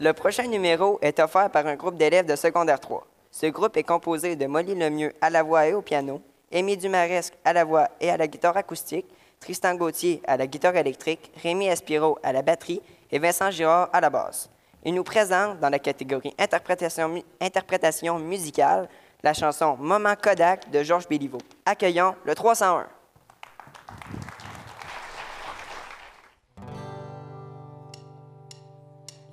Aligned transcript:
Le 0.00 0.12
prochain 0.12 0.48
numéro 0.48 0.98
est 1.02 1.20
offert 1.20 1.50
par 1.50 1.68
un 1.68 1.76
groupe 1.76 1.96
d'élèves 1.96 2.26
de 2.26 2.34
secondaire 2.34 2.80
3. 2.80 3.06
Ce 3.30 3.46
groupe 3.46 3.76
est 3.76 3.84
composé 3.84 4.34
de 4.34 4.46
Molly 4.46 4.74
Lemieux 4.74 5.12
à 5.20 5.30
la 5.30 5.44
voix 5.44 5.68
et 5.68 5.72
au 5.72 5.82
piano, 5.82 6.20
Amy 6.52 6.76
Dumaresque 6.76 7.34
à 7.44 7.52
la 7.52 7.62
voix 7.62 7.88
et 8.00 8.10
à 8.10 8.16
la 8.16 8.26
guitare 8.26 8.56
acoustique, 8.56 9.06
Tristan 9.38 9.76
Gauthier 9.76 10.20
à 10.26 10.36
la 10.36 10.48
guitare 10.48 10.74
électrique, 10.74 11.30
Rémi 11.40 11.66
Espiro 11.66 12.18
à 12.24 12.32
la 12.32 12.42
batterie 12.42 12.82
et 13.12 13.20
Vincent 13.20 13.52
Girard 13.52 13.88
à 13.92 14.00
la 14.00 14.10
basse. 14.10 14.50
Il 14.84 14.94
nous 14.94 15.04
présente 15.04 15.60
dans 15.60 15.70
la 15.70 15.78
catégorie 15.78 16.34
interprétation 17.40 18.18
musicale 18.18 18.88
la 19.22 19.32
chanson 19.32 19.76
Moment 19.78 20.16
Kodak 20.20 20.70
de 20.72 20.82
Georges 20.82 21.06
Béliveau. 21.06 21.38
Accueillons 21.66 22.16
le 22.24 22.34
301. 22.34 22.84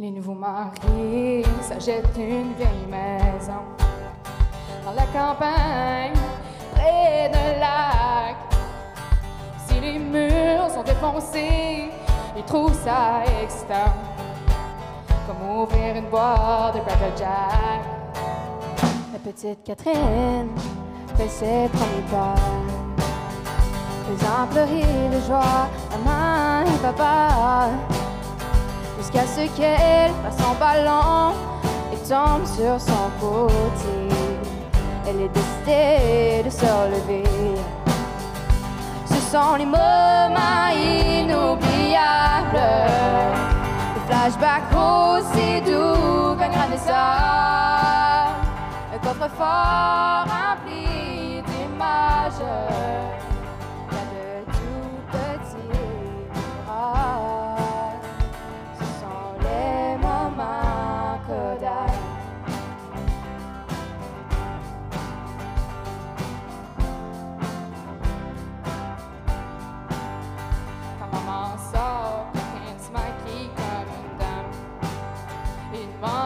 Les 0.02 0.10
nouveaux 0.10 0.34
mariés 0.34 1.46
s'achètent 1.62 2.18
une 2.18 2.54
vieille 2.56 2.88
maison 2.90 3.62
dans 4.84 4.94
la 4.94 5.04
campagne, 5.04 6.20
près 6.74 7.30
d'un 7.32 7.60
lac. 7.60 8.36
Si 9.68 9.80
les 9.80 10.00
murs 10.00 10.72
sont 10.74 10.82
défoncés, 10.82 11.92
ils 12.36 12.44
trouvent 12.46 12.74
ça 12.74 13.22
excitant, 13.44 13.94
comme 15.28 15.62
ouvrir 15.62 15.96
une 15.96 16.10
boîte 16.10 16.74
de 16.74 16.80
Cracker 16.80 17.16
Jack. 17.16 17.84
La 19.14 19.20
petite 19.20 19.64
Catherine 19.64 20.50
fait 21.16 21.30
ses 21.30 21.70
premiers 21.72 22.10
pas, 22.10 22.42
faisant 24.08 24.48
pleurer 24.50 25.10
de 25.14 25.20
joie 25.28 25.70
maman 26.04 26.66
et 26.66 26.78
papa 26.82 27.70
jusqu'à 29.02 29.26
ce 29.26 29.48
qu'elle 29.58 30.12
fasse 30.22 30.38
son 30.38 30.54
ballon 30.60 31.34
et 31.92 31.98
tombe 32.08 32.46
sur 32.46 32.80
son 32.80 33.10
côté. 33.20 33.98
Elle 35.08 35.22
est 35.22 35.30
décidée 35.30 36.44
de 36.46 36.50
se 36.52 36.66
relever. 36.66 37.24
Ce 39.06 39.20
sont 39.32 39.56
les 39.58 39.66
moments 39.66 40.70
inoubliables, 40.70 41.58
les 43.96 44.02
flashbacks 44.08 44.72
aussi 44.72 45.62
doux 45.62 46.36
qu'un 46.38 46.78
sable, 46.78 48.36
un 48.94 49.00
coffre-fort 49.00 50.26
rempli 50.30 51.42
d'images. 51.48 52.46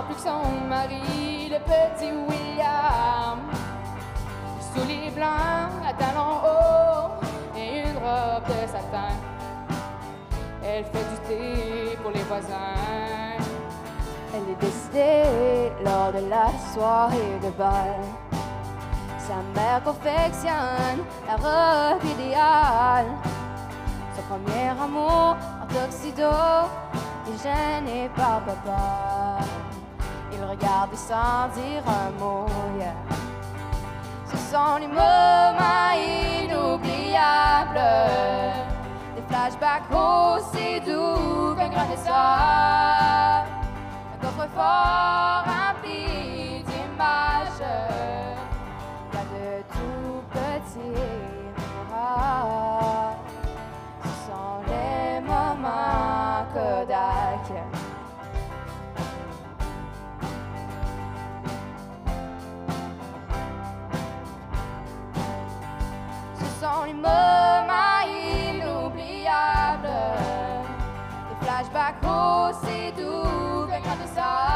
Plus 0.06 0.16
que 0.16 0.22
son 0.22 0.68
mari, 0.70 1.50
le 1.50 1.60
petit 1.60 2.12
William. 2.12 3.40
Sous 4.60 4.88
les 4.88 5.10
blancs, 5.12 5.72
à 5.88 5.94
talons 5.94 6.40
hauts 6.44 7.58
et 7.58 7.82
une 7.82 7.98
robe 7.98 8.46
de 8.48 8.68
satin. 8.68 9.16
Elle 10.64 10.86
fait 10.86 11.06
du 11.12 11.18
thé 11.28 11.98
pour 12.02 12.12
les 12.12 12.24
voisins. 12.24 13.38
Elle 14.34 14.52
est 14.52 14.60
décidée 14.60 15.72
lors 15.84 16.12
de 16.12 16.30
la 16.30 16.48
soirée 16.74 17.40
de 17.44 17.50
bal. 17.52 18.02
Sa 19.18 19.38
mère 19.60 19.82
confectionne 19.84 21.00
la 21.28 21.36
robe 21.36 22.04
idéale. 22.04 23.08
Son 24.16 24.22
premier 24.24 24.70
amour 24.70 25.38
en 25.62 25.68
tuxedo 25.68 26.32
est 27.28 27.44
gêné 27.44 28.10
par 28.16 28.42
papa. 28.42 29.40
Regarde 30.86 31.00
sans 31.00 31.48
dire 31.60 31.84
un 31.88 32.12
mot. 32.20 32.46
Ce 34.28 34.38
sont 34.38 34.78
les 34.80 34.88
moments 34.88 35.94
inoubliables. 36.44 37.82
Des 39.16 39.24
flashbacks 39.28 39.90
aussi 39.90 40.80
doux 40.82 41.56
qu'un 41.56 41.70
grain 41.70 41.88
de 41.90 41.98
sable. 41.98 43.50
Un 44.14 44.18
coffre-fort 44.22 45.46
rempli 45.48 46.64
d'images. 46.64 47.66
A 49.14 49.24
de 49.34 49.64
tout 49.74 50.22
petits 50.34 50.98
mirages. 51.58 53.18
Ce 54.04 54.10
sont 54.28 54.58
les 54.68 55.20
moments 55.22 56.46
Kodak. 56.54 57.48
back 71.64 72.04
home, 72.04 72.54
see 72.54 72.92
do, 72.92 73.66
vem 73.68 73.82
cá. 73.82 74.55